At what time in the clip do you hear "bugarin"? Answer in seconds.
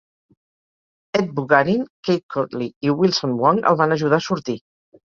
1.35-1.85